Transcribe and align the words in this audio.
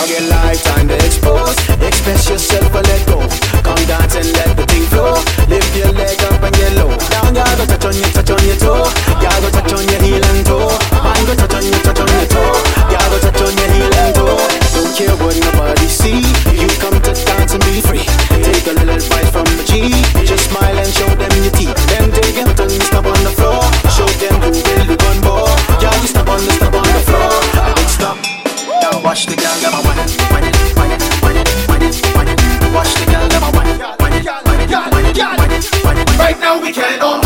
Now 0.00 0.06
your 0.06 0.22
lifetime 0.30 0.88
to 0.88 0.94
expose. 0.94 1.58
Express 1.76 2.30
yourself 2.30 2.74
or 2.74 2.80
let 2.80 3.06
go. 3.06 3.20
Come 3.60 3.84
dance 3.84 4.16
and 4.16 4.32
let 4.32 4.56
the 4.56 4.64
thing 4.64 4.86
flow. 4.88 5.12
Lift 5.46 5.76
your 5.76 5.92
leg 5.92 6.18
up 6.22 6.42
and 6.42 6.54
get 6.56 6.72
low. 6.72 6.88
Down, 7.12 7.34
y'all 7.34 7.56
go 7.58 7.66
touch 7.66 7.84
on 7.84 7.94
your, 7.94 8.08
touch 8.08 8.30
on 8.30 8.42
your 8.48 8.56
toe. 8.56 8.88
Y'all 9.20 9.40
go 9.42 9.50
touch 9.50 9.72
on 9.74 9.86
your 9.86 10.00
heel. 10.00 10.29
Watch 29.02 29.26
the 29.26 29.34
girl, 29.34 29.48
I'ma 29.64 29.80
it, 29.92 30.14
wine 30.30 30.44
it, 30.44 30.76
wine 30.76 30.92
it, 30.92 31.02
wine 31.22 31.36
it, 31.36 31.68
wine 31.68 31.82
it, 31.82 32.14
wine 32.14 32.28
it. 32.28 32.74
Watch 32.74 32.94
the 32.94 33.06
girl, 33.06 33.26
I'ma 33.32 33.48
it, 33.48 33.80
wine 33.98 34.12
it, 34.12 34.24
wine 34.24 34.60
it, 34.60 34.70
wine 34.70 35.50
it, 35.50 35.84
wine 35.84 35.98
it. 35.98 36.18
Right 36.18 36.38
now 36.38 36.60
we 36.60 36.70
can. 36.70 37.19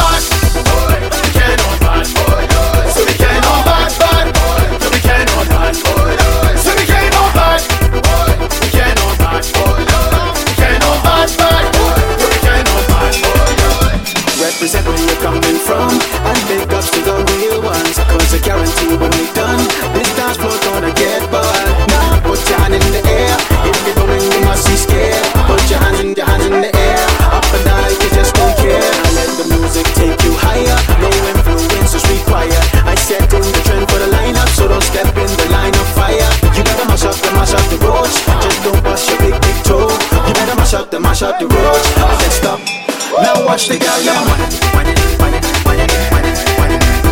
Watch 43.44 43.68
the 43.68 43.78
girl, 43.78 44.00
yeah. 44.00 44.24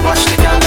Watch 0.03 0.25
the 0.25 0.37
girl, 0.43 0.59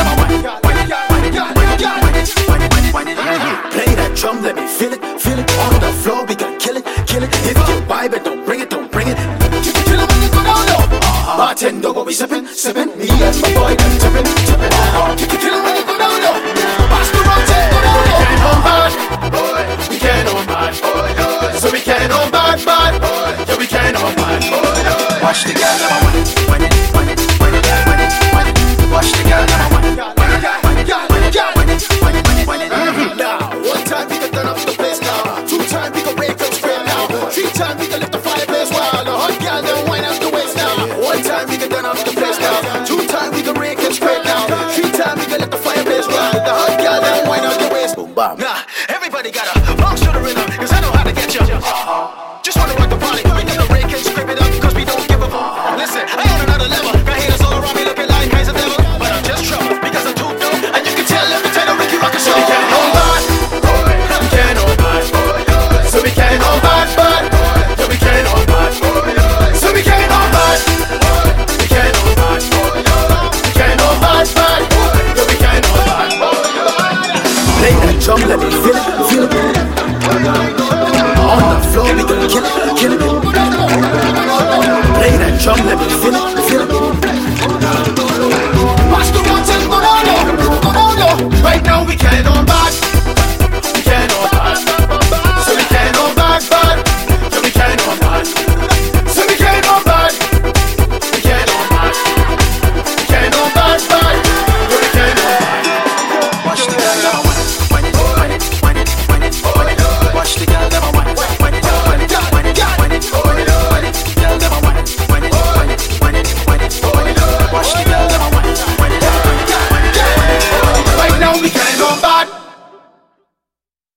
Play 3.72 3.96
that 3.96 4.14
drum, 4.16 4.42
let 4.44 4.56
me 4.56 4.68
feel 4.68 4.94
it, 4.94 5.02
feel 5.20 5.40
it 5.40 5.52
on 5.58 5.80
the 5.82 5.92
floor. 6.04 6.26
We 6.26 6.36
can 6.36 6.58
kill 6.60 6.78
it, 6.78 6.86
kill 7.08 7.24
it. 7.24 7.30
If 7.44 7.58
you 7.68 7.82
vibe 7.90 8.14
it, 8.14 8.24
don't 8.24 8.46
bring 8.46 8.62
it, 8.62 8.70
don't 8.70 8.92
bring 8.92 9.08
it. 9.08 9.18
You 9.18 9.74
can 9.74 9.84
kill 9.84 10.00
it 10.00 10.08
when 10.08 10.22
you 10.22 10.30
go 10.30 10.44
down 10.44 10.66
low. 10.70 10.86
Uh-huh. 10.86 11.38
Bartender, 11.38 11.92
what 11.92 12.06
we 12.06 12.14
sipping, 12.14 12.46
sipping. 12.46 12.96
Me 12.98 13.10
and 13.10 13.42
my 13.42 13.54
boy, 13.54 13.76
them 13.76 13.98
tipping. 14.00 14.26
Uh-huh. 14.26 15.16
You 15.20 15.28
kill 15.28 15.54
it 15.56 15.65
Watch 25.36 25.52
the 25.52 25.54
girl, 25.60 25.68
I'm 25.68 25.92
a 25.92 26.08
win 26.08 26.16
it, 26.16 26.32
win 26.48 26.64
it, 26.64 26.72
win 26.96 27.12
it, 27.12 27.20
win 27.44 27.52
it, 27.52 27.68
win 27.68 28.00
it, 28.00 28.16
win 28.32 28.48
it. 28.48 28.56
Watch 28.88 29.12
the 29.12 29.20
girl, 29.28 29.44
I'm 29.44 29.68
a 29.68 29.76
win 29.76 29.84
it, 29.84 30.00
win 30.00 30.32
it, 30.32 30.48
win 30.64 30.80
it, 30.80 30.88
win 30.88 31.28
it, 31.28 31.36
win 31.60 31.76
it, 31.76 31.84
win 32.00 32.16
it, 32.16 32.48
win 32.48 32.62
it, 32.64 32.72
win 32.72 33.12
it. 33.12 33.20
Now, 33.20 33.52
one 33.68 33.84
time 33.84 34.08
we 34.08 34.16
can 34.16 34.32
turn 34.32 34.48
up 34.48 34.56
the 34.64 34.72
place 34.80 35.04
now. 35.04 35.44
Two 35.44 35.60
time 35.68 35.92
we 35.92 36.08
can 36.08 36.16
break 36.16 36.40
up 36.40 36.54
straight 36.56 36.88
now. 36.88 37.12
Three 37.36 37.52
time 37.52 37.76
we 37.84 37.92
can 37.92 38.00
lift 38.00 38.16
the 38.16 38.24
fireplace 38.24 38.72
while 38.72 39.04
the 39.04 39.12
hot 39.12 39.36
girl 39.44 39.60
then 39.60 39.76
wind 39.92 40.08
up 40.08 40.16
the 40.24 40.32
waist 40.32 40.56
now. 40.56 40.72
One 41.04 41.20
time 41.20 41.52
we 41.52 41.60
can 41.60 41.68
turn 41.68 41.84
up 41.84 42.00
the 42.00 42.16
place 42.16 42.40
now. 42.40 42.88
Two 42.88 43.04
time 43.12 43.36
we 43.36 43.44
can 43.44 43.60
break 43.60 43.76
it 43.84 43.92
straight 43.92 44.24
now. 44.24 44.48
Three 44.72 44.88
time 44.96 45.20
we 45.20 45.28
can 45.28 45.44
lift 45.44 45.52
the 45.52 45.60
fireplace 45.60 46.08
while 46.08 46.32
the 46.32 46.48
hot 46.48 46.80
girl 46.80 47.04
then 47.04 47.28
wind 47.28 47.44
up 47.44 47.60
the 47.60 47.68
waist. 47.76 48.00
Boom 48.00 48.16
bam. 48.16 48.40
Nah, 48.40 48.64
everybody 48.88 49.36
got 49.36 49.52
a 49.52 49.76
bounce 49.76 50.00
to 50.00 50.16
the 50.16 50.22
rhythm, 50.24 50.48
cause 50.56 50.72
I 50.72 50.80
know 50.80 50.96
how 50.96 51.04
to 51.04 51.12
get 51.12 51.36
you. 51.36 51.44
Just 51.44 52.25
drum, 78.06 78.22
let 78.30 78.38
me 78.38 78.46
feel 78.52 78.78
it, 78.78 78.86
feel 79.10 79.24
it. 79.24 79.32
On 81.26 81.42
the 81.50 81.68
floor, 81.74 81.90
we 81.96 82.04
gonna 82.06 82.28
kill 82.30 82.46
it, 82.46 82.78
kill 82.78 82.94
it. 82.94 83.00
Play 84.94 85.14
that 85.18 85.42
drum, 85.42 85.58
let 85.66 85.78
me 85.80 85.95